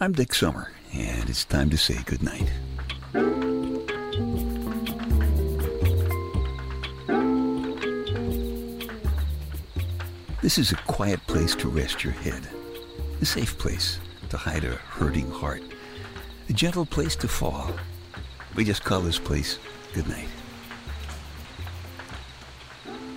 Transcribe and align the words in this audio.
I'm 0.00 0.12
Dick 0.12 0.32
Summer, 0.32 0.70
and 0.92 1.28
it's 1.28 1.44
time 1.44 1.70
to 1.70 1.76
say 1.76 1.96
goodnight. 2.04 2.52
This 10.40 10.56
is 10.56 10.70
a 10.70 10.76
quiet 10.86 11.18
place 11.26 11.56
to 11.56 11.68
rest 11.68 12.04
your 12.04 12.12
head, 12.12 12.46
a 13.20 13.24
safe 13.24 13.58
place 13.58 13.98
to 14.28 14.36
hide 14.36 14.62
a 14.62 14.76
hurting 14.76 15.32
heart, 15.32 15.62
a 16.48 16.52
gentle 16.52 16.86
place 16.86 17.16
to 17.16 17.26
fall. 17.26 17.68
We 18.54 18.62
just 18.62 18.84
call 18.84 19.00
this 19.00 19.18
place 19.18 19.58
goodnight. 19.94 20.28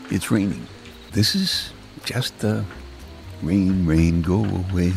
It's 0.10 0.32
raining. 0.32 0.66
This 1.12 1.36
is 1.36 1.74
just 2.06 2.40
the 2.40 2.66
rain, 3.44 3.86
rain, 3.86 4.24
go 4.24 4.44
away, 4.44 4.94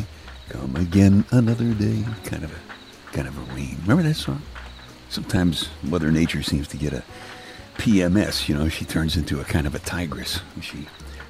come 0.49 0.77
again 0.77 1.25
another 1.31 1.73
day. 1.75 2.05
Kind 2.25 2.45
of 2.45 2.53
a 2.53 3.13
kind 3.15 3.29
of 3.29 3.37
a 3.37 3.55
rain. 3.55 3.77
Remember 3.83 4.03
that 4.03 4.15
song? 4.15 4.43
Sometimes 5.09 5.69
Mother 5.83 6.11
Nature 6.11 6.43
seems 6.43 6.67
to 6.69 6.77
get 6.77 6.93
a 6.93 7.05
PMS. 7.79 8.49
You 8.49 8.57
know, 8.57 8.69
she 8.69 8.85
turns 8.85 9.17
into 9.17 9.41
a 9.41 9.45
kind 9.45 9.67
of 9.67 9.75
a 9.75 9.79
tigress. 9.79 10.41
She 10.61 10.87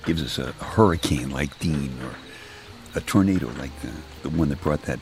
gives 0.06 0.23
us 0.23 0.39
a, 0.39 0.55
a 0.61 0.65
hurricane 0.65 1.30
like 1.30 1.59
Dean 1.59 1.92
or 2.03 2.15
a 2.95 3.01
tornado 3.01 3.48
like 3.59 3.79
the, 3.80 3.91
the 4.23 4.30
one 4.30 4.48
that 4.48 4.61
brought 4.61 4.83
that 4.83 5.01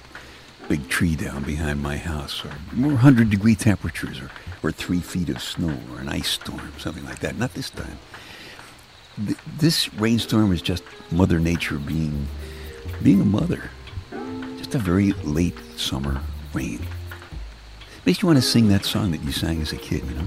big 0.68 0.88
tree 0.88 1.16
down 1.16 1.42
behind 1.42 1.82
my 1.82 1.96
house, 1.96 2.44
or 2.44 2.50
more 2.72 2.92
100 2.92 3.30
degree 3.30 3.54
temperatures, 3.54 4.20
or, 4.20 4.30
or 4.62 4.72
three 4.72 5.00
feet 5.00 5.28
of 5.28 5.42
snow, 5.42 5.76
or 5.92 6.00
an 6.00 6.08
ice 6.08 6.28
storm, 6.28 6.72
something 6.78 7.04
like 7.04 7.18
that. 7.18 7.36
Not 7.36 7.54
this 7.54 7.70
time. 7.70 7.98
Th- 9.24 9.38
this 9.58 9.92
rainstorm 9.94 10.52
is 10.52 10.62
just 10.62 10.82
Mother 11.10 11.38
Nature 11.38 11.78
being, 11.78 12.26
being 13.02 13.20
a 13.20 13.24
mother. 13.24 13.70
Just 14.72 14.88
a 14.88 14.90
very 14.90 15.12
late 15.24 15.58
summer 15.76 16.18
rain. 16.54 16.80
Makes 18.06 18.22
you 18.22 18.26
want 18.26 18.38
to 18.38 18.42
sing 18.42 18.68
that 18.68 18.86
song 18.86 19.10
that 19.10 19.22
you 19.22 19.30
sang 19.30 19.60
as 19.60 19.70
a 19.70 19.76
kid, 19.76 20.02
you 20.02 20.14
know? 20.14 20.26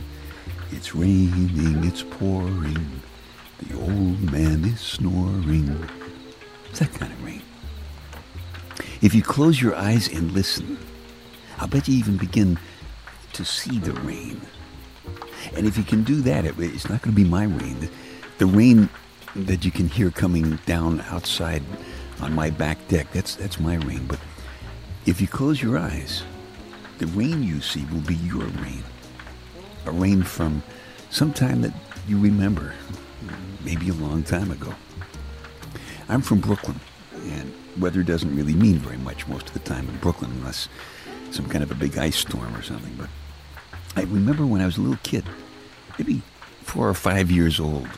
It's 0.72 0.94
raining, 0.94 1.84
it's 1.84 2.04
pouring, 2.04 3.02
the 3.58 3.76
old 3.76 4.32
man 4.32 4.64
is 4.66 4.80
snoring. 4.80 5.90
It's 6.70 6.78
that 6.78 6.94
kind 6.94 7.12
of 7.12 7.26
rain. 7.26 7.42
If 9.02 9.16
you 9.16 9.24
close 9.24 9.60
your 9.60 9.74
eyes 9.74 10.10
and 10.10 10.32
listen, 10.32 10.78
I'll 11.58 11.68
bet 11.68 11.88
you 11.88 11.98
even 11.98 12.18
begin 12.18 12.60
to 13.34 13.44
see 13.44 13.80
the 13.80 13.94
rain. 13.94 14.40
And 15.56 15.66
if 15.66 15.76
you 15.76 15.84
can 15.84 16.04
do 16.04 16.22
that, 16.22 16.46
it, 16.46 16.54
it's 16.60 16.88
not 16.88 17.02
going 17.02 17.16
to 17.16 17.24
be 17.24 17.28
my 17.28 17.46
rain. 17.46 17.80
The, 17.80 17.90
the 18.38 18.46
rain 18.46 18.90
that 19.36 19.66
you 19.66 19.72
can 19.72 19.88
hear 19.88 20.12
coming 20.12 20.60
down 20.68 21.02
outside 21.10 21.64
on 22.22 22.36
my 22.36 22.52
back 22.52 22.88
deck, 22.90 23.12
that's, 23.12 23.34
that's 23.34 23.60
my 23.60 23.78
rain. 23.78 24.06
But 24.06 24.20
if 25.06 25.22
you 25.22 25.28
close 25.28 25.62
your 25.62 25.78
eyes, 25.78 26.24
the 26.98 27.08
rain 27.08 27.44
you 27.44 27.62
see 27.62 27.86
will 27.92 28.02
be 28.02 28.16
your 28.16 28.46
rain. 28.46 28.84
A 29.86 29.92
rain 29.92 30.24
from 30.24 30.64
some 31.12 31.32
time 31.32 31.62
that 31.62 31.74
you 32.08 32.20
remember, 32.20 32.74
maybe 33.64 33.90
a 33.90 33.94
long 33.94 34.24
time 34.24 34.52
ago. 34.52 34.74
I'm 36.10 36.22
from 36.22 36.40
Brooklyn, 36.40 36.80
and 37.26 37.54
weather 37.78 38.02
doesn't 38.02 38.36
really 38.36 38.54
mean 38.54 38.78
very 38.80 38.98
much 38.98 39.28
most 39.28 39.48
of 39.48 39.54
the 39.54 39.60
time 39.60 39.88
in 39.88 39.98
Brooklyn 39.98 40.32
unless 40.32 40.70
some 41.32 41.48
kind 41.50 41.64
of 41.64 41.72
a 41.72 41.76
big 41.76 41.98
ice 41.98 42.18
storm 42.18 42.56
or 42.56 42.64
something. 42.64 42.96
But 42.98 43.10
I 43.96 44.04
remember 44.04 44.46
when 44.46 44.62
I 44.62 44.66
was 44.66 44.78
a 44.78 44.82
little 44.82 45.00
kid, 45.04 45.26
maybe 46.00 46.22
four 46.64 46.90
or 46.90 46.94
five 46.96 47.30
years 47.30 47.60
old, 47.60 47.90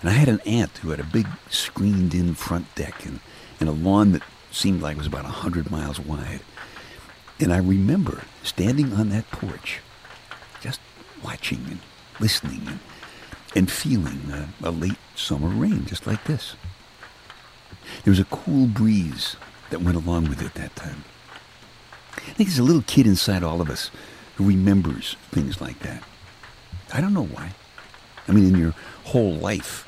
and 0.00 0.10
I 0.10 0.12
had 0.12 0.28
an 0.28 0.40
aunt 0.40 0.78
who 0.78 0.90
had 0.90 1.00
a 1.00 1.04
big 1.04 1.28
screened 1.50 2.14
in 2.14 2.34
front 2.34 2.72
deck 2.74 3.04
and, 3.04 3.20
and 3.60 3.68
a 3.68 3.72
lawn 3.72 4.12
that 4.12 4.22
seemed 4.52 4.82
like 4.82 4.96
it 4.96 4.98
was 4.98 5.06
about 5.06 5.24
a 5.24 5.28
hundred 5.28 5.70
miles 5.70 5.98
wide. 5.98 6.40
And 7.40 7.52
I 7.52 7.58
remember 7.58 8.22
standing 8.42 8.92
on 8.92 9.08
that 9.08 9.30
porch, 9.30 9.80
just 10.60 10.80
watching 11.24 11.64
and 11.68 11.78
listening 12.20 12.62
and, 12.66 12.78
and 13.56 13.70
feeling 13.70 14.20
a, 14.30 14.48
a 14.62 14.70
late 14.70 14.98
summer 15.16 15.48
rain 15.48 15.84
just 15.86 16.06
like 16.06 16.24
this. 16.24 16.54
There 18.04 18.12
was 18.12 18.20
a 18.20 18.24
cool 18.24 18.66
breeze 18.66 19.36
that 19.70 19.82
went 19.82 19.96
along 19.96 20.28
with 20.28 20.42
it 20.42 20.54
that 20.54 20.76
time. 20.76 21.04
I 22.16 22.32
think 22.34 22.48
there's 22.48 22.58
a 22.58 22.64
little 22.64 22.82
kid 22.82 23.06
inside 23.06 23.42
all 23.42 23.60
of 23.60 23.70
us 23.70 23.90
who 24.36 24.44
remembers 24.44 25.16
things 25.30 25.60
like 25.60 25.80
that. 25.80 26.02
I 26.92 27.00
don't 27.00 27.14
know 27.14 27.24
why. 27.24 27.52
I 28.28 28.32
mean, 28.32 28.46
in 28.46 28.60
your 28.60 28.74
whole 29.04 29.34
life, 29.34 29.86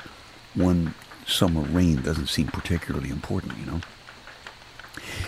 one 0.55 0.93
summer 1.25 1.61
rain 1.61 2.01
doesn't 2.01 2.27
seem 2.27 2.47
particularly 2.47 3.09
important, 3.09 3.57
you 3.57 3.65
know. 3.65 3.81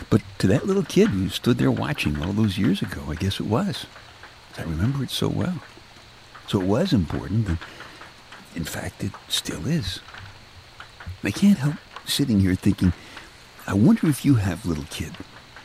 But 0.10 0.22
to 0.40 0.48
that 0.48 0.66
little 0.66 0.84
kid 0.84 1.10
who 1.10 1.30
stood 1.30 1.58
there 1.58 1.72
watching 1.72 2.22
all 2.22 2.34
those 2.34 2.58
years 2.58 2.82
ago, 2.82 3.02
I 3.08 3.16
guess 3.16 3.40
it 3.40 3.46
was. 3.46 3.86
I 4.58 4.64
remember 4.64 5.04
it 5.04 5.12
so 5.12 5.28
well. 5.28 5.62
So 6.48 6.62
it 6.62 6.68
was 6.68 6.94
important. 6.94 7.48
And 7.48 7.58
in 8.56 8.64
fact, 8.64 9.04
it 9.04 9.12
still 9.28 9.68
is. 9.68 10.00
I 11.24 11.32
can't 11.32 11.58
help 11.58 11.76
sitting 12.06 12.40
here 12.40 12.56
thinking, 12.56 12.94
I 13.68 13.74
wonder 13.74 14.08
if 14.08 14.24
you 14.24 14.36
have 14.36 14.66
little 14.66 14.86
kid 14.90 15.12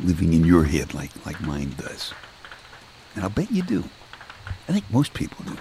living 0.01 0.33
in 0.33 0.45
your 0.45 0.65
head 0.65 0.93
like, 0.93 1.11
like 1.25 1.41
mine 1.41 1.75
does. 1.79 2.13
And 3.15 3.23
I'll 3.23 3.31
bet 3.31 3.51
you 3.53 3.63
do. 3.63 3.85
I 4.69 4.73
think 4.73 4.91
most 4.91 5.15
people 5.15 5.45
do. 5.45 5.57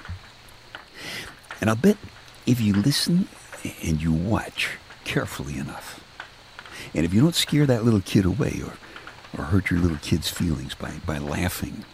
And 1.59 1.69
I'll 1.69 1.75
bet 1.75 1.97
if 2.45 2.59
you 2.59 2.73
listen 2.73 3.27
and 3.83 4.01
you 4.01 4.11
watch 4.11 4.77
carefully 5.03 5.57
enough, 5.57 6.03
and 6.93 7.05
if 7.05 7.13
you 7.13 7.21
don't 7.21 7.35
scare 7.35 7.65
that 7.65 7.85
little 7.85 8.01
kid 8.01 8.25
away 8.25 8.61
or, 8.63 8.73
or 9.37 9.45
hurt 9.45 9.71
your 9.71 9.79
little 9.79 9.97
kid's 9.97 10.29
feelings 10.29 10.73
by, 10.73 10.93
by 11.05 11.17
laughing, 11.17 11.85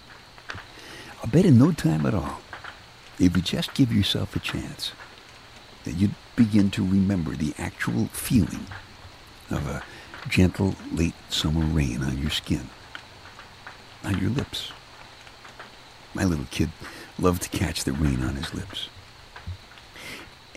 I'll 1.21 1.29
bet 1.29 1.45
in 1.45 1.57
no 1.57 1.71
time 1.71 2.05
at 2.05 2.13
all, 2.13 2.41
if 3.19 3.35
you 3.35 3.41
just 3.41 3.73
give 3.73 3.91
yourself 3.91 4.35
a 4.35 4.39
chance, 4.39 4.91
that 5.83 5.93
you'd 5.93 6.15
begin 6.35 6.69
to 6.71 6.83
remember 6.83 7.31
the 7.31 7.53
actual 7.57 8.07
feeling 8.07 8.67
of 9.49 9.67
a 9.67 9.83
gentle 10.29 10.75
late 10.91 11.13
summer 11.29 11.65
rain 11.65 12.03
on 12.03 12.17
your 12.17 12.29
skin, 12.29 12.69
on 14.03 14.19
your 14.19 14.29
lips. 14.29 14.71
My 16.13 16.23
little 16.23 16.47
kid 16.51 16.71
loved 17.19 17.43
to 17.43 17.49
catch 17.49 17.83
the 17.83 17.93
rain 17.93 18.21
on 18.21 18.35
his 18.35 18.53
lips. 18.53 18.89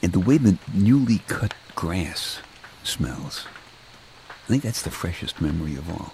And 0.03 0.13
the 0.13 0.21
way 0.21 0.39
the 0.39 0.59
newly 0.73 1.19
cut 1.27 1.55
grass 1.75 2.41
smells. 2.83 3.47
I 4.51 4.53
think 4.53 4.65
that's 4.65 4.83
the 4.83 4.91
freshest 4.91 5.41
memory 5.41 5.77
of 5.77 5.89
all. 5.89 6.13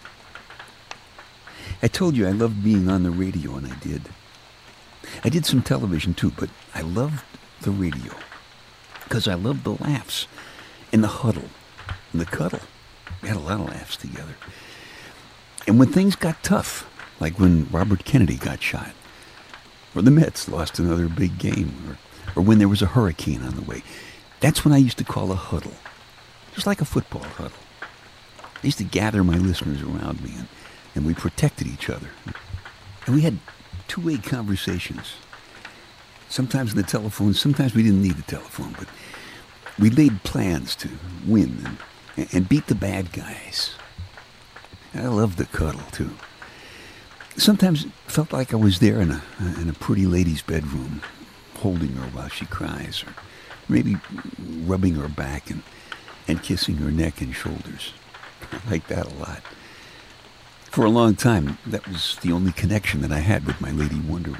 I 1.83 1.89
told 1.89 2.19
you 2.19 2.29
I 2.29 2.33
loved 2.33 2.63
being 2.63 2.87
on 2.87 3.03
the 3.03 3.11
radio, 3.11 3.55
and 3.55 3.67
I 3.67 3.75
did. 3.77 4.11
I 5.25 5.31
did 5.31 5.47
some 5.47 5.63
television 5.63 6.13
too, 6.13 6.33
but 6.39 6.51
I 6.75 6.83
loved 6.83 7.25
the 7.63 7.71
radio 7.71 8.13
because 9.05 9.27
I 9.27 9.33
loved 9.33 9.65
the 9.65 9.83
laughs 9.83 10.27
and 10.93 11.03
the 11.03 11.09
huddle 11.09 11.49
and 12.13 12.21
the 12.21 12.27
cuddle. 12.27 12.61
We 13.23 13.29
had 13.29 13.39
a 13.39 13.41
lot 13.41 13.59
of 13.59 13.69
laughs 13.69 13.97
together. 13.97 14.37
And 15.67 15.79
when 15.79 15.91
things 15.91 16.15
got 16.15 16.43
tough, 16.43 16.87
like 17.19 17.41
when 17.41 17.71
Robert 17.71 18.05
Kennedy 18.05 18.37
got 18.37 18.61
shot, 18.61 18.93
or 19.95 20.03
the 20.03 20.11
Mets 20.11 20.47
lost 20.47 20.79
another 20.79 21.09
big 21.09 21.39
game, 21.39 21.73
or, 21.89 22.39
or 22.39 22.45
when 22.45 22.59
there 22.59 22.69
was 22.69 22.83
a 22.83 22.87
hurricane 22.87 23.43
on 23.43 23.55
the 23.55 23.63
way, 23.63 23.83
that's 24.41 24.63
when 24.63 24.75
I 24.75 24.77
used 24.77 24.99
to 24.99 25.05
call 25.05 25.33
a 25.33 25.37
huddle, 25.37 25.77
just 26.53 26.67
like 26.67 26.83
a 26.83 26.85
football 26.85 27.23
huddle. 27.23 27.57
I 28.62 28.67
used 28.67 28.78
to 28.78 28.84
gather 28.84 29.22
my 29.22 29.37
listeners 29.37 29.83
around 29.83 30.22
me, 30.22 30.33
and, 30.37 30.49
and 30.94 31.06
we 31.06 31.15
protected 31.15 31.67
each 31.67 31.91
other. 31.91 32.11
And 33.06 33.15
we 33.15 33.22
had 33.22 33.39
two-way 33.89 34.19
conversations. 34.19 35.15
Sometimes 36.28 36.72
on 36.72 36.77
the 36.77 36.83
telephone, 36.83 37.34
sometimes 37.34 37.75
we 37.75 37.83
didn't 37.83 38.03
need 38.03 38.16
the 38.16 38.22
telephone, 38.22 38.75
but 38.78 38.89
we 39.78 39.91
laid 39.91 40.22
plans 40.22 40.75
to 40.77 40.89
win 41.27 41.78
and, 42.16 42.28
and 42.33 42.49
beat 42.49 42.66
the 42.66 42.75
bad 42.75 43.12
guys. 43.12 43.75
I 44.95 45.06
loved 45.06 45.39
the 45.39 45.47
cuddle, 45.47 45.83
too. 45.93 46.11
Sometimes 47.36 47.84
it 47.84 47.92
felt 48.07 48.33
like 48.33 48.54
I 48.54 48.57
was 48.57 48.78
there 48.78 49.01
in 49.01 49.10
a, 49.10 49.22
in 49.60 49.69
a 49.69 49.75
pretty 49.75 50.07
lady's 50.07 50.41
bedroom, 50.41 51.03
holding 51.57 51.92
her 51.92 52.09
while 52.09 52.28
she 52.28 52.47
cries, 52.47 53.04
or 53.04 53.15
maybe 53.69 53.97
rubbing 54.65 54.95
her 54.95 55.09
back 55.09 55.51
and, 55.51 55.63
and 56.27 56.42
kissing 56.42 56.77
her 56.77 56.91
neck 56.91 57.21
and 57.21 57.34
shoulders. 57.34 57.92
I 58.53 58.59
like 58.71 58.86
that 58.88 59.06
a 59.06 59.15
lot. 59.15 59.42
For 60.71 60.84
a 60.84 60.91
long 60.91 61.15
time, 61.15 61.59
that 61.66 61.88
was 61.88 62.18
the 62.21 62.33
only 62.33 62.53
connection 62.53 63.00
that 63.00 63.12
I 63.12 63.21
had 63.21 63.47
with 63.47 63.60
my 63.60 63.71
Lady 63.71 63.98
Wonder. 63.98 64.36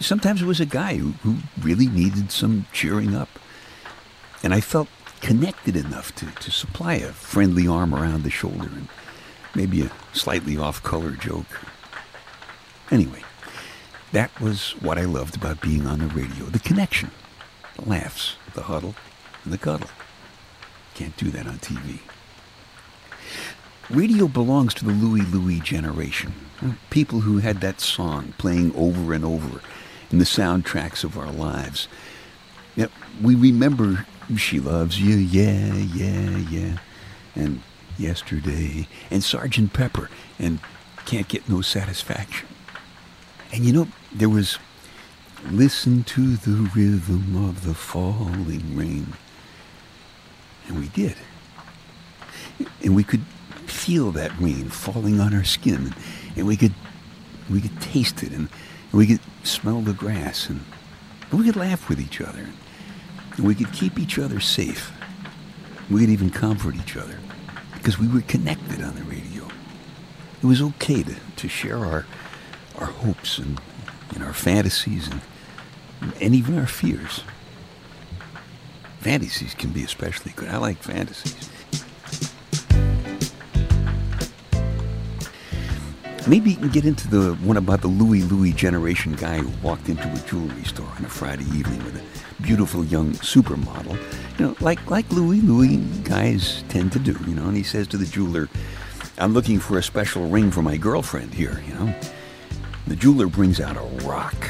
Sometimes 0.00 0.40
it 0.40 0.46
was 0.46 0.60
a 0.60 0.66
guy 0.66 0.96
who, 0.96 1.12
who 1.22 1.36
really 1.60 1.86
needed 1.86 2.32
some 2.32 2.66
cheering 2.72 3.14
up. 3.14 3.28
And 4.42 4.54
I 4.54 4.60
felt 4.60 4.88
connected 5.20 5.76
enough 5.76 6.14
to, 6.16 6.26
to 6.26 6.50
supply 6.50 6.94
a 6.94 7.12
friendly 7.12 7.66
arm 7.66 7.94
around 7.94 8.22
the 8.22 8.30
shoulder 8.30 8.68
and 8.68 8.88
maybe 9.54 9.82
a 9.82 9.90
slightly 10.12 10.56
off 10.56 10.82
color 10.82 11.12
joke. 11.12 11.60
Anyway, 12.90 13.22
that 14.12 14.38
was 14.40 14.72
what 14.80 14.98
I 14.98 15.04
loved 15.04 15.36
about 15.36 15.60
being 15.60 15.86
on 15.86 15.98
the 15.98 16.06
radio 16.06 16.44
the 16.46 16.58
connection, 16.58 17.10
the 17.76 17.88
laughs, 17.88 18.36
the 18.54 18.62
huddle, 18.62 18.94
and 19.44 19.52
the 19.52 19.58
cuddle. 19.58 19.90
Can't 20.94 21.16
do 21.16 21.30
that 21.30 21.46
on 21.46 21.58
TV. 21.58 22.00
Radio 23.90 24.28
belongs 24.28 24.74
to 24.74 24.84
the 24.84 24.92
Louie 24.92 25.22
Louie 25.22 25.60
generation. 25.60 26.34
People 26.90 27.20
who 27.20 27.38
had 27.38 27.60
that 27.60 27.80
song 27.80 28.34
playing 28.38 28.74
over 28.74 29.12
and 29.12 29.24
over 29.24 29.60
in 30.10 30.18
the 30.18 30.24
soundtracks 30.24 31.04
of 31.04 31.18
our 31.18 31.30
lives. 31.30 31.88
Yep, 32.76 32.90
we 33.22 33.34
remember 33.34 34.06
She 34.36 34.60
Loves 34.60 35.00
You, 35.00 35.16
yeah, 35.16 35.74
yeah, 35.74 36.38
yeah, 36.50 36.78
and 37.34 37.60
Yesterday, 37.96 38.88
and 39.10 39.22
Sergeant 39.22 39.72
Pepper, 39.72 40.10
and 40.38 40.58
Can't 41.06 41.28
Get 41.28 41.48
No 41.48 41.60
Satisfaction. 41.60 42.48
And 43.52 43.64
you 43.64 43.72
know, 43.72 43.88
there 44.12 44.28
was 44.28 44.58
Listen 45.50 46.04
to 46.04 46.36
the 46.36 46.70
rhythm 46.74 47.48
of 47.48 47.64
the 47.64 47.74
falling 47.74 48.74
rain. 48.74 49.12
And 50.66 50.78
we 50.78 50.88
did. 50.88 51.16
And 52.82 52.96
we 52.96 53.04
could 53.04 53.20
feel 53.68 54.12
that 54.12 54.38
rain 54.38 54.68
falling 54.68 55.20
on 55.20 55.34
our 55.34 55.44
skin. 55.44 55.94
And 56.36 56.46
we 56.46 56.56
could 56.56 56.74
we 57.50 57.60
could 57.60 57.80
taste 57.80 58.22
it 58.22 58.32
and, 58.32 58.48
we 58.92 59.08
could 59.08 59.20
smell 59.42 59.80
the 59.80 59.92
grass 59.92 60.48
and, 60.48 60.60
and 61.30 61.40
we 61.40 61.46
could 61.46 61.56
laugh 61.56 61.88
with 61.88 62.00
each 62.00 62.20
other. 62.20 62.46
And 63.36 63.44
we 63.44 63.56
could 63.56 63.72
keep 63.72 63.98
each 63.98 64.20
other 64.20 64.38
safe. 64.38 64.92
We 65.90 66.00
could 66.00 66.10
even 66.10 66.30
comfort 66.30 66.76
each 66.76 66.96
other 66.96 67.18
because 67.72 67.98
we 67.98 68.06
were 68.06 68.20
connected 68.20 68.82
on 68.82 68.94
the 68.94 69.02
radio. 69.02 69.48
It 70.40 70.46
was 70.46 70.62
okay 70.62 71.02
to, 71.02 71.16
to 71.36 71.48
share 71.48 71.78
our 71.78 72.06
our 72.78 72.86
hopes 72.86 73.38
and, 73.38 73.60
and 74.14 74.22
our 74.22 74.32
fantasies 74.32 75.08
and 75.08 75.20
and 76.20 76.34
even 76.34 76.58
our 76.58 76.66
fears. 76.66 77.22
Fantasies 79.00 79.54
can 79.54 79.70
be 79.70 79.82
especially 79.82 80.32
good. 80.36 80.48
I 80.48 80.58
like 80.58 80.82
fantasies. 80.82 81.50
Maybe 86.26 86.50
you 86.50 86.56
can 86.56 86.70
get 86.70 86.86
into 86.86 87.06
the 87.06 87.34
one 87.46 87.58
about 87.58 87.82
the 87.82 87.88
Louie 87.88 88.22
Louie 88.22 88.54
generation 88.54 89.12
guy 89.12 89.38
who 89.38 89.66
walked 89.66 89.90
into 89.90 90.10
a 90.10 90.18
jewelry 90.26 90.64
store 90.64 90.88
on 90.96 91.04
a 91.04 91.08
Friday 91.08 91.44
evening 91.44 91.84
with 91.84 91.96
a 91.96 92.42
beautiful 92.42 92.82
young 92.82 93.12
supermodel. 93.12 93.98
You 94.38 94.46
know, 94.46 94.56
like 94.60 94.90
like 94.90 95.10
Louie 95.10 95.42
Louie 95.42 95.76
guys 96.02 96.64
tend 96.70 96.92
to 96.92 96.98
do, 96.98 97.14
you 97.26 97.34
know, 97.34 97.44
and 97.44 97.56
he 97.56 97.62
says 97.62 97.86
to 97.88 97.98
the 97.98 98.06
jeweler, 98.06 98.48
I'm 99.18 99.34
looking 99.34 99.58
for 99.60 99.76
a 99.76 99.82
special 99.82 100.26
ring 100.28 100.50
for 100.50 100.62
my 100.62 100.78
girlfriend 100.78 101.34
here, 101.34 101.62
you 101.68 101.74
know. 101.74 101.94
The 102.86 102.96
jeweler 102.96 103.26
brings 103.26 103.60
out 103.60 103.76
a 103.76 104.06
rock, 104.06 104.48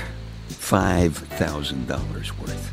$5,000 0.48 2.38
worth. 2.38 2.72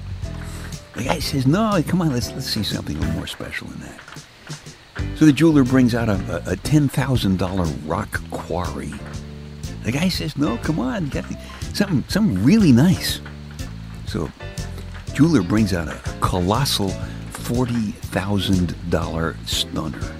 The 0.94 1.04
guy 1.04 1.20
says, 1.20 1.48
no, 1.48 1.82
come 1.88 2.02
on, 2.04 2.14
let's, 2.14 2.32
let's 2.32 2.46
see 2.46 2.64
something 2.64 2.96
a 2.98 3.00
little 3.00 3.16
more 3.16 3.28
special 3.28 3.68
than 3.68 3.80
that. 3.82 4.00
So 5.16 5.26
the 5.26 5.34
jeweler 5.34 5.64
brings 5.64 5.94
out 5.94 6.10
a, 6.10 6.14
a, 6.14 6.54
a 6.54 6.56
$10,000 6.56 7.90
rock 7.90 8.22
quarry. 8.32 8.92
The 9.84 9.92
guy 9.92 10.10
says, 10.10 10.38
no, 10.38 10.58
come 10.58 10.80
on, 10.80 11.10
get 11.10 11.26
something, 11.74 12.04
something 12.08 12.44
really 12.44 12.72
nice. 12.72 13.22
So 14.08 14.32
jeweler 15.14 15.44
brings 15.44 15.74
out 15.74 15.88
a 15.88 16.00
colossal 16.22 16.92
$40,000 17.32 19.48
stunner. 19.48 20.16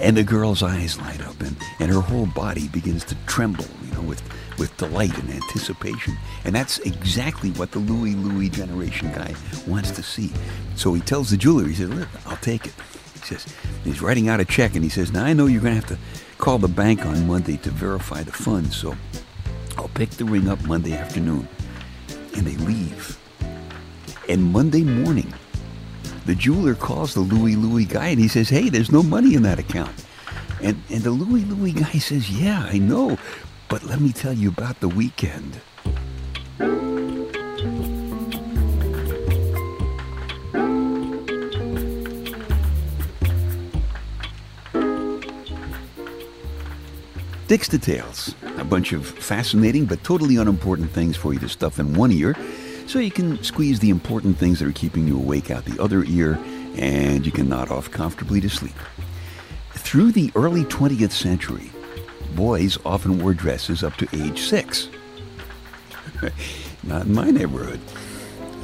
And 0.00 0.16
the 0.16 0.24
girl's 0.24 0.62
eyes 0.62 0.98
light 0.98 1.20
up 1.26 1.40
and, 1.40 1.56
and 1.78 1.90
her 1.90 2.00
whole 2.00 2.26
body 2.26 2.68
begins 2.68 3.04
to 3.04 3.14
tremble, 3.26 3.66
you 3.84 3.94
know, 3.94 4.02
with, 4.02 4.22
with 4.58 4.76
delight 4.76 5.16
and 5.18 5.30
anticipation. 5.30 6.16
And 6.44 6.54
that's 6.54 6.78
exactly 6.80 7.50
what 7.52 7.70
the 7.70 7.78
Louie 7.78 8.14
Louie 8.14 8.48
generation 8.48 9.12
guy 9.12 9.34
wants 9.66 9.92
to 9.92 10.02
see. 10.02 10.32
So 10.74 10.92
he 10.94 11.00
tells 11.00 11.30
the 11.30 11.36
jeweler, 11.36 11.68
he 11.68 11.74
says, 11.74 11.90
look, 11.90 12.08
I'll 12.26 12.36
take 12.38 12.66
it. 12.66 12.72
Says, 13.24 13.46
he's 13.84 14.02
writing 14.02 14.28
out 14.28 14.40
a 14.40 14.44
check 14.44 14.74
and 14.74 14.82
he 14.82 14.90
says, 14.90 15.12
now 15.12 15.24
I 15.24 15.32
know 15.32 15.46
you're 15.46 15.62
going 15.62 15.80
to 15.80 15.86
have 15.86 15.98
to 15.98 16.36
call 16.38 16.58
the 16.58 16.68
bank 16.68 17.06
on 17.06 17.26
Monday 17.26 17.56
to 17.58 17.70
verify 17.70 18.22
the 18.22 18.32
funds, 18.32 18.76
so 18.76 18.96
I'll 19.78 19.88
pick 19.88 20.10
the 20.10 20.24
ring 20.24 20.48
up 20.48 20.60
Monday 20.64 20.94
afternoon. 20.94 21.48
And 22.36 22.46
they 22.46 22.56
leave. 22.64 23.18
And 24.28 24.42
Monday 24.52 24.82
morning, 24.82 25.32
the 26.26 26.34
jeweler 26.34 26.74
calls 26.74 27.14
the 27.14 27.20
Louie 27.20 27.56
Louie 27.56 27.84
guy 27.84 28.08
and 28.08 28.18
he 28.18 28.28
says, 28.28 28.48
hey, 28.48 28.68
there's 28.68 28.90
no 28.90 29.02
money 29.02 29.34
in 29.34 29.42
that 29.42 29.58
account. 29.58 29.92
And, 30.60 30.80
and 30.90 31.02
the 31.02 31.10
Louie 31.10 31.44
Louie 31.44 31.72
guy 31.72 31.98
says, 31.98 32.30
yeah, 32.30 32.64
I 32.64 32.78
know, 32.78 33.18
but 33.68 33.84
let 33.84 34.00
me 34.00 34.12
tell 34.12 34.32
you 34.32 34.48
about 34.48 34.80
the 34.80 34.88
weekend. 34.88 35.60
Dick's 47.52 47.68
Details, 47.68 48.34
a 48.56 48.64
bunch 48.64 48.94
of 48.94 49.06
fascinating 49.06 49.84
but 49.84 50.02
totally 50.02 50.38
unimportant 50.38 50.90
things 50.90 51.18
for 51.18 51.34
you 51.34 51.38
to 51.40 51.50
stuff 51.50 51.78
in 51.78 51.92
one 51.92 52.10
ear 52.10 52.34
so 52.86 52.98
you 52.98 53.10
can 53.10 53.42
squeeze 53.44 53.78
the 53.78 53.90
important 53.90 54.38
things 54.38 54.58
that 54.58 54.66
are 54.66 54.72
keeping 54.72 55.06
you 55.06 55.18
awake 55.18 55.50
out 55.50 55.66
the 55.66 55.78
other 55.78 56.02
ear 56.04 56.38
and 56.76 57.26
you 57.26 57.30
can 57.30 57.50
nod 57.50 57.70
off 57.70 57.90
comfortably 57.90 58.40
to 58.40 58.48
sleep. 58.48 58.74
Through 59.72 60.12
the 60.12 60.32
early 60.34 60.64
20th 60.64 61.10
century, 61.10 61.70
boys 62.34 62.78
often 62.86 63.22
wore 63.22 63.34
dresses 63.34 63.84
up 63.84 63.96
to 63.96 64.08
age 64.14 64.40
six. 64.40 64.88
Not 66.82 67.04
in 67.04 67.12
my 67.12 67.30
neighborhood. 67.30 67.80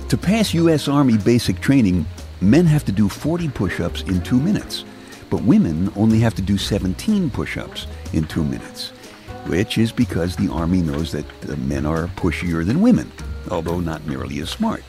To 0.09 0.17
pass 0.17 0.55
U.S. 0.55 0.89
Army 0.89 1.19
basic 1.19 1.61
training, 1.61 2.07
men 2.41 2.65
have 2.65 2.87
to 2.87 2.93
do 2.93 3.11
40 3.11 3.51
push 3.51 3.81
ups 3.81 4.01
in 4.05 4.23
two 4.23 4.41
minutes, 4.41 4.87
but 5.31 5.43
women 5.43 5.93
only 5.97 6.21
have 6.21 6.35
to 6.35 6.43
do 6.43 6.59
17 6.59 7.31
push 7.31 7.57
ups 7.57 7.87
in 8.13 8.25
two 8.25 8.45
minutes, 8.45 8.91
which 9.47 9.79
is 9.79 9.93
because 9.93 10.37
the 10.37 10.51
Army 10.51 10.83
knows 10.83 11.13
that 11.13 11.59
men 11.59 11.87
are 11.87 12.07
pushier 12.09 12.65
than 12.65 12.81
women, 12.81 13.11
although 13.51 13.81
not 13.81 14.07
nearly 14.07 14.41
as 14.41 14.51
smart. 14.51 14.83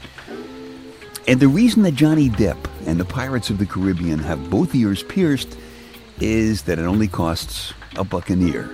And 1.27 1.39
the 1.39 1.47
reason 1.47 1.83
that 1.83 1.93
Johnny 1.93 2.29
Depp 2.29 2.57
and 2.87 2.99
the 2.99 3.05
Pirates 3.05 3.49
of 3.49 3.57
the 3.59 3.65
Caribbean 3.65 4.19
have 4.19 4.49
both 4.49 4.73
ears 4.73 5.03
pierced 5.03 5.57
is 6.19 6.63
that 6.63 6.79
it 6.79 6.85
only 6.85 7.07
costs 7.07 7.73
a 7.95 8.03
buccaneer. 8.03 8.69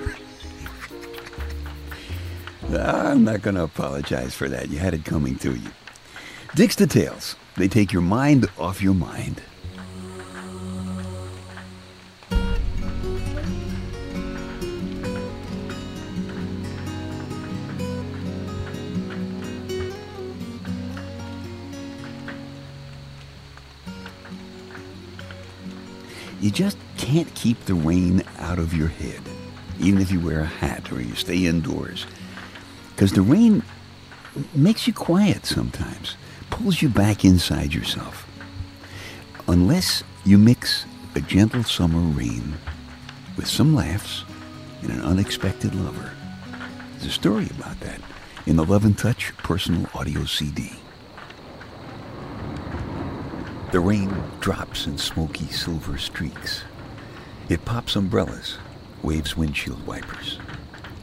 I'm 2.72 3.24
not 3.24 3.42
going 3.42 3.56
to 3.56 3.64
apologize 3.64 4.34
for 4.34 4.50
that. 4.50 4.70
You 4.70 4.80
had 4.80 4.94
it 4.94 5.06
coming 5.06 5.36
to 5.40 5.56
you. 5.56 5.70
Dick's 6.56 6.76
Details. 6.76 7.36
They 7.58 7.68
take 7.68 7.94
your 7.94 8.02
mind 8.02 8.50
off 8.58 8.82
your 8.82 8.94
mind. 8.94 9.42
Just 26.56 26.78
can't 26.98 27.32
keep 27.36 27.60
the 27.66 27.76
rain 27.76 28.24
out 28.40 28.60
of 28.60 28.74
your 28.74 28.88
head, 28.88 29.20
even 29.78 30.02
if 30.02 30.10
you 30.10 30.22
wear 30.22 30.40
a 30.40 30.46
hat 30.46 30.90
or 30.90 31.02
you 31.02 31.14
stay 31.14 31.46
indoors. 31.46 32.06
Because 32.96 33.12
the 33.12 33.22
rain 33.22 33.62
makes 34.54 34.88
you 34.88 34.94
quiet 34.94 35.46
sometimes, 35.46 36.16
pulls 36.50 36.82
you 36.82 36.88
back 36.88 37.26
inside 37.26 37.74
yourself. 37.74 38.26
Unless 39.50 40.04
you 40.24 40.38
mix 40.38 40.86
a 41.14 41.20
gentle 41.20 41.64
summer 41.64 42.00
rain 42.00 42.56
with 43.36 43.48
some 43.48 43.76
laughs 43.76 44.24
and 44.82 44.92
an 44.92 45.02
unexpected 45.02 45.76
lover. 45.76 46.12
There's 46.94 47.08
a 47.08 47.12
story 47.12 47.50
about 47.60 47.82
that 47.82 48.00
in 48.46 48.56
the 48.56 48.64
Love 48.64 48.86
and 48.86 48.98
Touch 48.98 49.36
personal 49.40 49.90
audio 49.94 50.24
CD. 50.24 50.72
The 53.76 53.82
rain 53.82 54.10
drops 54.40 54.86
in 54.88 54.98
smoky 54.98 55.48
silver 55.48 55.98
streaks. 55.98 56.64
It 57.50 57.66
pops 57.66 57.98
umbrellas, 57.98 58.58
waves 59.04 59.36
windshield 59.36 59.86
wipers. 59.86 60.40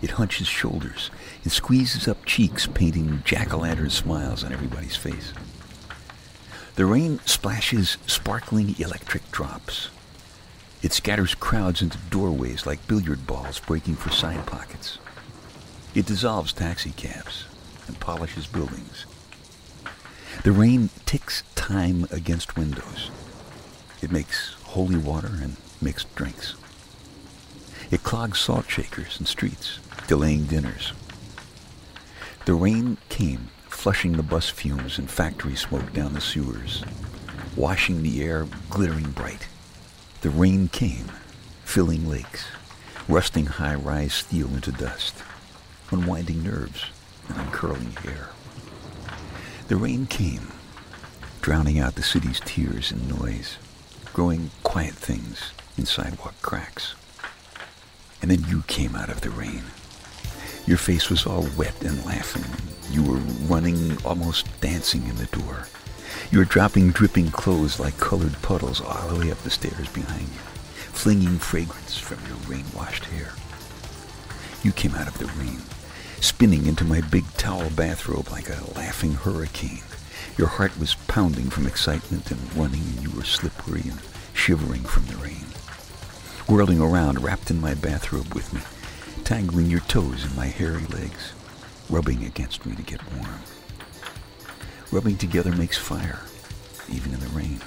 It 0.00 0.12
hunches 0.12 0.46
shoulders. 0.46 1.10
It 1.44 1.52
squeezes 1.52 2.08
up 2.08 2.24
cheeks, 2.24 2.66
painting 2.66 3.22
jack-o'-lantern 3.26 3.90
smiles 3.90 4.42
on 4.42 4.54
everybody's 4.54 4.96
face. 4.96 5.34
The 6.76 6.86
rain 6.86 7.20
splashes 7.26 7.98
sparkling 8.06 8.74
electric 8.78 9.30
drops. 9.30 9.90
It 10.80 10.94
scatters 10.94 11.34
crowds 11.34 11.82
into 11.82 11.98
doorways 12.08 12.64
like 12.64 12.88
billiard 12.88 13.26
balls 13.26 13.60
breaking 13.60 13.96
for 13.96 14.08
side 14.08 14.46
pockets. 14.46 14.96
It 15.94 16.06
dissolves 16.06 16.54
taxicabs 16.54 17.44
and 17.86 18.00
polishes 18.00 18.46
buildings. 18.46 19.04
The 20.42 20.50
rain 20.50 20.90
ticks 21.06 21.44
time 21.54 22.08
against 22.11 22.56
windows. 22.56 23.12
It 24.02 24.11
makes 24.11 24.54
holy 24.64 24.96
water 24.96 25.30
and 25.40 25.56
mixed 25.80 26.12
drinks. 26.16 26.56
It 27.92 28.02
clogs 28.02 28.40
salt 28.40 28.68
shakers 28.68 29.18
and 29.18 29.28
streets, 29.28 29.78
delaying 30.08 30.46
dinners. 30.46 30.94
The 32.44 32.54
rain 32.54 32.99
came, 33.08 33.50
flushing 33.68 34.14
the 34.14 34.25
bus 34.25 34.50
fumes 34.50 34.99
and 34.99 35.08
factory 35.08 35.54
smoke 35.54 35.92
down 35.92 36.12
the 36.12 36.20
sewers, 36.20 36.82
washing 37.54 38.02
the 38.02 38.20
air 38.25 38.49
glittering 38.68 39.12
bright. 39.12 39.46
The 40.22 40.30
rain 40.30 40.66
came, 40.66 41.06
filling 41.64 42.08
lakes, 42.08 42.46
rusting 43.06 43.46
high-rise 43.46 44.14
steel 44.14 44.49
into 44.49 44.72
dust, 44.72 45.22
unwinding 45.92 46.42
nerves 46.42 46.87
and 47.28 47.38
uncurling 47.38 47.92
hair. 47.92 48.30
The 49.72 49.78
rain 49.78 50.04
came, 50.04 50.48
drowning 51.40 51.78
out 51.78 51.94
the 51.94 52.02
city's 52.02 52.40
tears 52.40 52.92
and 52.92 53.08
noise, 53.18 53.56
growing 54.12 54.50
quiet 54.62 54.92
things 54.92 55.52
in 55.78 55.86
sidewalk 55.86 56.34
cracks. 56.42 56.94
And 58.20 58.30
then 58.30 58.44
you 58.50 58.64
came 58.66 58.94
out 58.94 59.08
of 59.08 59.22
the 59.22 59.30
rain. 59.30 59.62
Your 60.66 60.76
face 60.76 61.08
was 61.08 61.24
all 61.24 61.48
wet 61.56 61.80
and 61.82 62.04
laughing. 62.04 62.44
You 62.90 63.02
were 63.02 63.16
running, 63.48 63.96
almost 64.04 64.46
dancing 64.60 65.08
in 65.08 65.16
the 65.16 65.24
door. 65.24 65.66
You 66.30 66.40
were 66.40 66.44
dropping 66.44 66.90
dripping 66.90 67.30
clothes 67.30 67.80
like 67.80 67.96
colored 67.96 68.36
puddles 68.42 68.82
all 68.82 69.08
the 69.08 69.20
way 69.20 69.32
up 69.32 69.38
the 69.38 69.48
stairs 69.48 69.88
behind 69.88 70.20
you, 70.28 70.42
flinging 70.92 71.38
fragrance 71.38 71.96
from 71.96 72.18
your 72.26 72.36
rain-washed 72.46 73.06
hair. 73.06 73.32
You 74.62 74.72
came 74.72 74.94
out 74.94 75.08
of 75.08 75.16
the 75.16 75.28
rain, 75.42 75.62
spinning 76.22 76.66
into 76.66 76.84
my 76.84 77.00
big 77.00 77.24
towel 77.32 77.68
bathrobe 77.70 78.30
like 78.30 78.48
a 78.48 78.64
laughing 78.76 79.12
hurricane. 79.12 79.82
Your 80.38 80.46
heart 80.46 80.78
was 80.78 80.94
pounding 81.08 81.50
from 81.50 81.66
excitement 81.66 82.30
and 82.30 82.54
running, 82.54 82.80
and 82.80 83.02
you 83.02 83.10
were 83.10 83.24
slippery 83.24 83.82
and 83.82 83.98
shivering 84.32 84.82
from 84.84 85.04
the 85.06 85.16
rain. 85.16 85.46
Whirling 86.46 86.80
around, 86.80 87.22
wrapped 87.22 87.50
in 87.50 87.60
my 87.60 87.74
bathrobe 87.74 88.32
with 88.34 88.52
me, 88.52 88.60
tangling 89.24 89.66
your 89.66 89.80
toes 89.80 90.24
in 90.24 90.36
my 90.36 90.46
hairy 90.46 90.86
legs, 90.86 91.32
rubbing 91.90 92.24
against 92.24 92.64
me 92.64 92.76
to 92.76 92.82
get 92.82 93.00
warm. 93.14 93.40
Rubbing 94.92 95.16
together 95.16 95.50
makes 95.52 95.76
fire, 95.76 96.20
even 96.88 97.12
in 97.12 97.20
the 97.20 97.28
rain. 97.28 97.60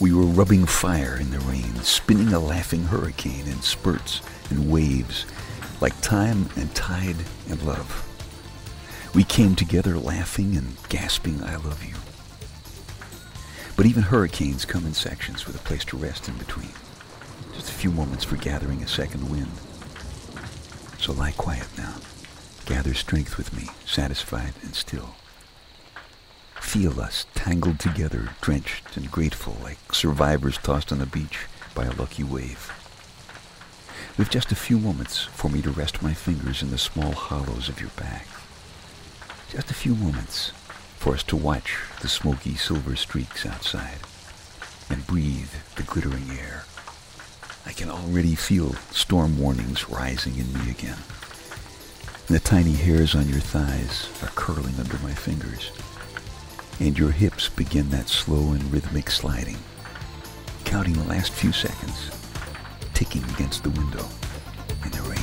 We 0.00 0.14
were 0.14 0.22
rubbing 0.22 0.64
fire 0.64 1.18
in 1.20 1.30
the 1.30 1.40
rain, 1.40 1.74
spinning 1.82 2.32
a 2.32 2.38
laughing 2.38 2.84
hurricane 2.84 3.46
in 3.46 3.60
spurts 3.60 4.22
and 4.48 4.70
waves, 4.70 5.26
like 5.80 5.98
time 6.00 6.48
and 6.56 6.74
tide 6.74 7.16
and 7.48 7.62
love. 7.62 8.06
We 9.14 9.24
came 9.24 9.56
together 9.56 9.98
laughing 9.98 10.56
and 10.56 10.76
gasping, 10.88 11.42
I 11.42 11.56
love 11.56 11.84
you. 11.84 11.94
But 13.76 13.86
even 13.86 14.02
hurricanes 14.02 14.64
come 14.64 14.84
in 14.84 14.92
sections 14.92 15.46
with 15.46 15.56
a 15.56 15.64
place 15.64 15.84
to 15.86 15.96
rest 15.96 16.28
in 16.28 16.36
between. 16.36 16.70
Just 17.54 17.70
a 17.70 17.74
few 17.74 17.90
moments 17.90 18.24
for 18.24 18.36
gathering 18.36 18.82
a 18.82 18.88
second 18.88 19.30
wind. 19.30 19.50
So 20.98 21.12
lie 21.12 21.32
quiet 21.32 21.66
now. 21.78 21.94
Gather 22.66 22.94
strength 22.94 23.36
with 23.36 23.56
me, 23.56 23.68
satisfied 23.86 24.52
and 24.62 24.74
still. 24.74 25.14
Feel 26.60 27.00
us 27.00 27.26
tangled 27.34 27.80
together, 27.80 28.30
drenched 28.40 28.96
and 28.96 29.10
grateful, 29.10 29.56
like 29.62 29.78
survivors 29.92 30.58
tossed 30.58 30.92
on 30.92 31.00
a 31.00 31.06
beach 31.06 31.46
by 31.74 31.86
a 31.86 31.92
lucky 31.92 32.22
wave. 32.22 32.79
With 34.20 34.28
just 34.28 34.52
a 34.52 34.54
few 34.54 34.78
moments 34.78 35.22
for 35.22 35.48
me 35.48 35.62
to 35.62 35.70
rest 35.70 36.02
my 36.02 36.12
fingers 36.12 36.62
in 36.62 36.70
the 36.70 36.76
small 36.76 37.12
hollows 37.12 37.70
of 37.70 37.80
your 37.80 37.88
back. 37.96 38.26
Just 39.48 39.70
a 39.70 39.74
few 39.74 39.94
moments 39.94 40.50
for 40.98 41.14
us 41.14 41.22
to 41.22 41.36
watch 41.36 41.78
the 42.02 42.08
smoky 42.08 42.54
silver 42.54 42.96
streaks 42.96 43.46
outside 43.46 43.96
and 44.90 45.06
breathe 45.06 45.48
the 45.76 45.84
glittering 45.84 46.30
air. 46.38 46.64
I 47.64 47.72
can 47.72 47.88
already 47.88 48.34
feel 48.34 48.74
storm 48.90 49.38
warnings 49.38 49.88
rising 49.88 50.36
in 50.36 50.52
me 50.52 50.70
again. 50.70 50.98
And 52.28 52.36
the 52.36 52.40
tiny 52.40 52.72
hairs 52.72 53.14
on 53.14 53.26
your 53.26 53.40
thighs 53.40 54.10
are 54.22 54.34
curling 54.34 54.74
under 54.78 54.98
my 54.98 55.14
fingers. 55.14 55.72
And 56.78 56.98
your 56.98 57.12
hips 57.12 57.48
begin 57.48 57.88
that 57.88 58.10
slow 58.10 58.52
and 58.52 58.70
rhythmic 58.70 59.10
sliding, 59.10 59.60
counting 60.66 60.92
the 60.92 61.08
last 61.08 61.32
few 61.32 61.52
seconds, 61.52 62.10
ticking 63.00 63.24
against 63.30 63.62
the 63.62 63.70
window 63.70 64.06
in 64.84 64.90
the 64.90 65.00
rain. 65.08 65.16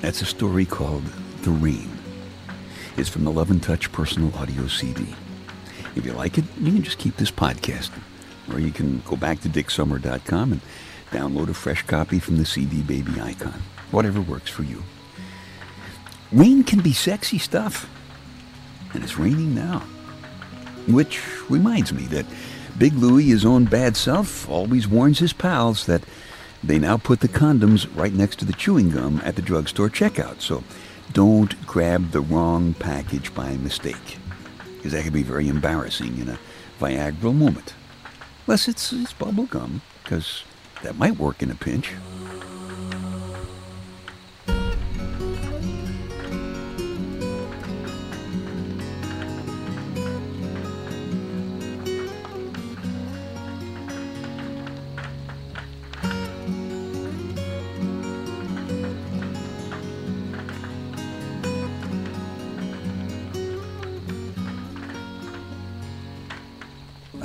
That's 0.00 0.22
a 0.22 0.24
story 0.24 0.64
called 0.64 1.02
The 1.42 1.50
Rain. 1.50 1.91
It's 2.94 3.08
from 3.08 3.24
the 3.24 3.32
Love 3.32 3.50
and 3.50 3.62
Touch 3.62 3.90
personal 3.90 4.34
audio 4.36 4.66
CD. 4.66 5.14
If 5.96 6.04
you 6.04 6.12
like 6.12 6.36
it, 6.36 6.44
you 6.60 6.72
can 6.72 6.82
just 6.82 6.98
keep 6.98 7.16
this 7.16 7.30
podcast. 7.30 7.90
Or 8.52 8.60
you 8.60 8.70
can 8.70 9.00
go 9.06 9.16
back 9.16 9.40
to 9.40 9.48
dicksummer.com 9.48 10.52
and 10.52 10.60
download 11.10 11.48
a 11.48 11.54
fresh 11.54 11.82
copy 11.82 12.18
from 12.18 12.36
the 12.36 12.44
CD 12.44 12.82
Baby 12.82 13.18
icon. 13.18 13.62
Whatever 13.92 14.20
works 14.20 14.50
for 14.50 14.62
you. 14.62 14.82
Rain 16.32 16.64
can 16.64 16.80
be 16.80 16.92
sexy 16.92 17.38
stuff. 17.38 17.88
And 18.92 19.02
it's 19.02 19.16
raining 19.16 19.54
now. 19.54 19.80
Which 20.86 21.22
reminds 21.48 21.94
me 21.94 22.02
that 22.06 22.26
Big 22.76 22.92
Louie, 22.92 23.24
his 23.24 23.46
own 23.46 23.64
bad 23.64 23.96
self, 23.96 24.46
always 24.50 24.86
warns 24.86 25.18
his 25.18 25.32
pals 25.32 25.86
that 25.86 26.02
they 26.62 26.78
now 26.78 26.98
put 26.98 27.20
the 27.20 27.28
condoms 27.28 27.88
right 27.96 28.12
next 28.12 28.38
to 28.40 28.44
the 28.44 28.52
chewing 28.52 28.90
gum 28.90 29.22
at 29.24 29.36
the 29.36 29.42
drugstore 29.42 29.88
checkout. 29.88 30.42
So 30.42 30.62
don't 31.12 31.66
grab 31.66 32.10
the 32.10 32.20
wrong 32.20 32.74
package 32.74 33.34
by 33.34 33.56
mistake. 33.56 34.18
Because 34.76 34.92
that 34.92 35.04
can 35.04 35.12
be 35.12 35.22
very 35.22 35.48
embarrassing 35.48 36.18
in 36.18 36.28
a 36.28 36.38
Viagra 36.80 37.34
moment. 37.34 37.74
Unless 38.46 38.68
it's, 38.68 38.92
it's 38.92 39.12
bubble 39.12 39.46
gum, 39.46 39.82
because 40.02 40.44
that 40.82 40.96
might 40.96 41.18
work 41.18 41.42
in 41.42 41.50
a 41.50 41.54
pinch. 41.54 41.92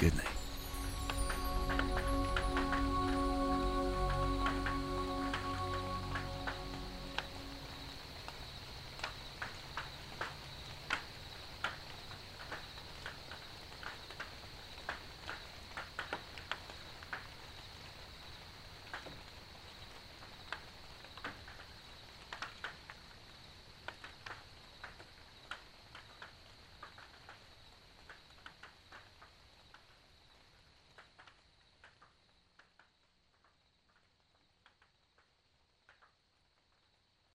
Good 0.00 0.16
night. 0.16 0.29